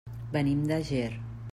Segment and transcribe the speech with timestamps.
[0.31, 1.11] Venim de Ger.